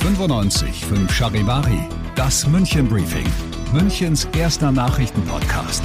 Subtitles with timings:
[0.00, 3.26] 95 5 Charivari, das München Briefing,
[3.72, 5.82] Münchens erster Nachrichtenpodcast.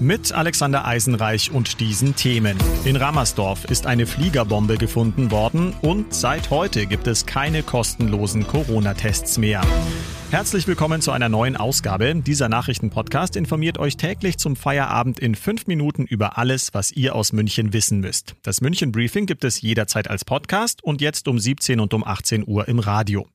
[0.00, 2.58] Mit Alexander Eisenreich und diesen Themen.
[2.84, 9.38] In Rammersdorf ist eine Fliegerbombe gefunden worden und seit heute gibt es keine kostenlosen Corona-Tests
[9.38, 9.62] mehr.
[10.32, 12.14] Herzlich willkommen zu einer neuen Ausgabe.
[12.14, 17.34] Dieser Nachrichtenpodcast informiert euch täglich zum Feierabend in fünf Minuten über alles, was ihr aus
[17.34, 18.34] München wissen müsst.
[18.42, 22.48] Das München Briefing gibt es jederzeit als Podcast und jetzt um 17 und um 18
[22.48, 23.28] Uhr im Radio.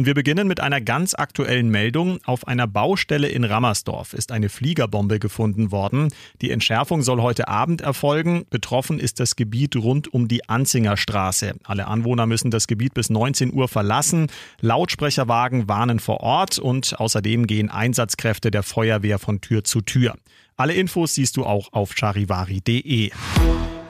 [0.00, 2.20] Und wir beginnen mit einer ganz aktuellen Meldung.
[2.24, 6.08] Auf einer Baustelle in Rammersdorf ist eine Fliegerbombe gefunden worden.
[6.40, 8.46] Die Entschärfung soll heute Abend erfolgen.
[8.48, 11.52] Betroffen ist das Gebiet rund um die Anzinger Straße.
[11.64, 14.28] Alle Anwohner müssen das Gebiet bis 19 Uhr verlassen.
[14.62, 20.14] Lautsprecherwagen warnen vor Ort und außerdem gehen Einsatzkräfte der Feuerwehr von Tür zu Tür.
[20.56, 23.10] Alle Infos siehst du auch auf charivari.de.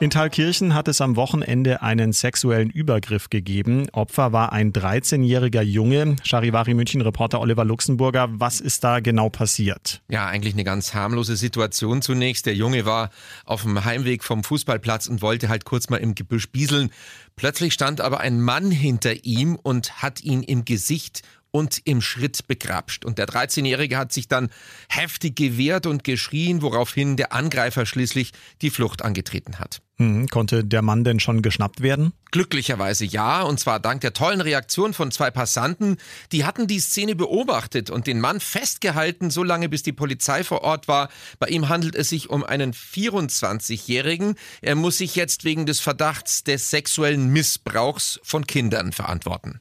[0.01, 3.87] In Thalkirchen hat es am Wochenende einen sexuellen Übergriff gegeben.
[3.91, 6.15] Opfer war ein 13-jähriger Junge.
[6.23, 10.01] Charivari München Reporter Oliver Luxemburger, was ist da genau passiert?
[10.09, 12.47] Ja, eigentlich eine ganz harmlose Situation zunächst.
[12.47, 13.11] Der Junge war
[13.45, 16.89] auf dem Heimweg vom Fußballplatz und wollte halt kurz mal im Gebüsch bieseln.
[17.35, 22.47] Plötzlich stand aber ein Mann hinter ihm und hat ihn im Gesicht und im Schritt
[22.47, 23.05] begrapscht.
[23.05, 24.49] Und der 13-Jährige hat sich dann
[24.89, 29.81] heftig gewehrt und geschrien, woraufhin der Angreifer schließlich die Flucht angetreten hat.
[30.01, 32.13] Hm, konnte der Mann denn schon geschnappt werden?
[32.31, 35.97] Glücklicherweise ja, und zwar dank der tollen Reaktion von zwei Passanten.
[36.31, 40.63] Die hatten die Szene beobachtet und den Mann festgehalten, so lange bis die Polizei vor
[40.63, 41.09] Ort war.
[41.37, 44.37] Bei ihm handelt es sich um einen 24-Jährigen.
[44.61, 49.59] Er muss sich jetzt wegen des Verdachts des sexuellen Missbrauchs von Kindern verantworten.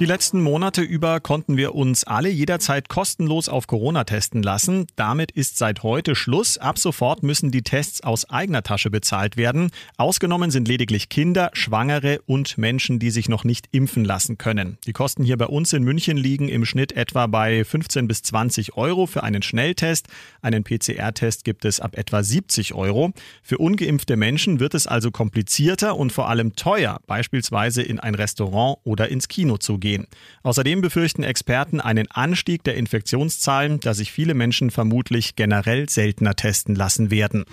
[0.00, 4.86] Die letzten Monate über konnten wir uns alle jederzeit kostenlos auf Corona testen lassen.
[4.96, 6.56] Damit ist seit heute Schluss.
[6.56, 9.70] Ab sofort müssen die Tests aus eigener Tasche bezahlt werden.
[9.98, 14.78] Ausgenommen sind lediglich Kinder, Schwangere und Menschen, die sich noch nicht impfen lassen können.
[14.86, 18.78] Die Kosten hier bei uns in München liegen im Schnitt etwa bei 15 bis 20
[18.78, 20.08] Euro für einen Schnelltest.
[20.40, 23.12] Einen PCR-Test gibt es ab etwa 70 Euro.
[23.42, 28.78] Für ungeimpfte Menschen wird es also komplizierter und vor allem teuer, beispielsweise in ein Restaurant
[28.84, 30.06] oder ins Kino zu gehen gehen.
[30.42, 36.74] Außerdem befürchten Experten einen Anstieg der Infektionszahlen, da sich viele Menschen vermutlich generell seltener testen
[36.74, 37.44] lassen werden.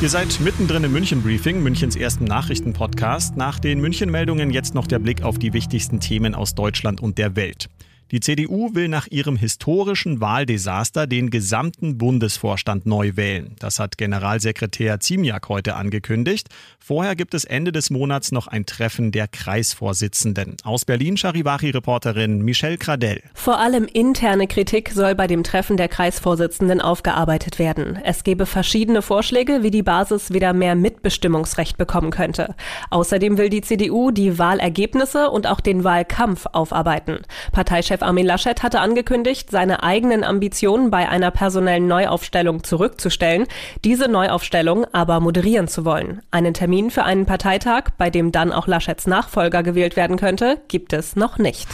[0.00, 3.36] Ihr seid mittendrin im München Briefing, Münchens ersten Nachrichtenpodcast.
[3.36, 7.18] Nach den München Meldungen jetzt noch der Blick auf die wichtigsten Themen aus Deutschland und
[7.18, 7.68] der Welt.
[8.10, 13.56] Die CDU will nach ihrem historischen Wahldesaster den gesamten Bundesvorstand neu wählen.
[13.58, 16.48] Das hat Generalsekretär Ziemiak heute angekündigt.
[16.78, 20.56] Vorher gibt es Ende des Monats noch ein Treffen der Kreisvorsitzenden.
[20.64, 23.22] Aus Berlin Charivari-Reporterin Michelle Cradell.
[23.32, 27.98] Vor allem interne Kritik soll bei dem Treffen der Kreisvorsitzenden aufgearbeitet werden.
[28.04, 32.54] Es gebe verschiedene Vorschläge, wie die Basis wieder mehr Mitbestimmungsrecht bekommen könnte.
[32.90, 37.20] Außerdem will die CDU die Wahlergebnisse und auch den Wahlkampf aufarbeiten.
[37.52, 43.46] Parteichef Chef Armin Laschet hatte angekündigt, seine eigenen Ambitionen bei einer personellen Neuaufstellung zurückzustellen,
[43.84, 46.20] diese Neuaufstellung aber moderieren zu wollen.
[46.32, 50.92] Einen Termin für einen Parteitag, bei dem dann auch Laschets Nachfolger gewählt werden könnte, gibt
[50.92, 51.68] es noch nicht.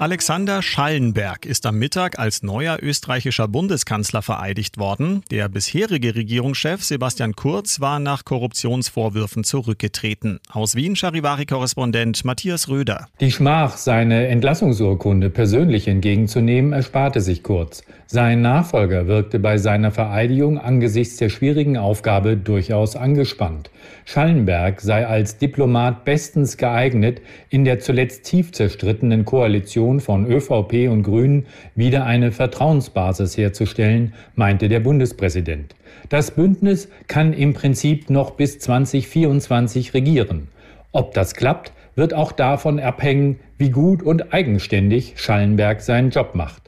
[0.00, 5.22] Alexander Schallenberg ist am Mittag als neuer österreichischer Bundeskanzler vereidigt worden.
[5.30, 10.40] Der bisherige Regierungschef Sebastian Kurz war nach Korruptionsvorwürfen zurückgetreten.
[10.50, 13.06] Aus Wien Charivari-Korrespondent Matthias Röder.
[13.20, 17.84] Die Schmach, seine Entlassungsurkunde persönlich entgegenzunehmen, ersparte sich Kurz.
[18.06, 23.70] Sein Nachfolger wirkte bei seiner Vereidigung angesichts der schwierigen Aufgabe durchaus angespannt.
[24.04, 31.02] Schallenberg sei als Diplomat bestens geeignet, in der zuletzt tief zerstrittenen Koalition von ÖVP und
[31.02, 35.74] Grünen wieder eine Vertrauensbasis herzustellen, meinte der Bundespräsident.
[36.08, 40.48] Das Bündnis kann im Prinzip noch bis 2024 regieren.
[40.92, 46.62] Ob das klappt, wird auch davon abhängen, wie gut und eigenständig Schallenberg seinen Job macht.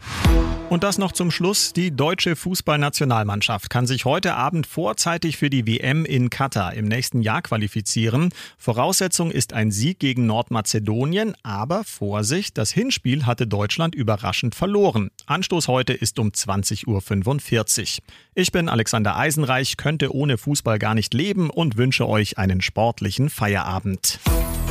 [0.69, 1.73] Und das noch zum Schluss.
[1.73, 7.23] Die deutsche Fußballnationalmannschaft kann sich heute Abend vorzeitig für die WM in Katar im nächsten
[7.23, 8.31] Jahr qualifizieren.
[8.59, 15.11] Voraussetzung ist ein Sieg gegen Nordmazedonien, aber Vorsicht, das Hinspiel hatte Deutschland überraschend verloren.
[15.27, 18.05] Anstoß heute ist um 20.45 Uhr.
[18.35, 23.31] Ich bin Alexander Eisenreich, könnte ohne Fußball gar nicht leben und wünsche euch einen sportlichen
[23.31, 24.19] Feierabend.